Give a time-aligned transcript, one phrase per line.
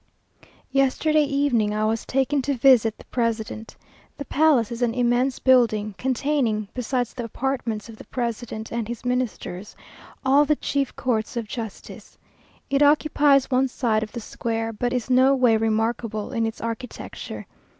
[0.71, 3.75] Yesterday evening I was taken to visit the President.
[4.17, 9.05] The palace is an immense building, containing, besides the apartments of the President and his
[9.05, 9.75] Ministers,
[10.25, 12.17] all the chief courts of justice.
[12.67, 17.45] It occupies one side of the square, but is no way remarkable in its architecture.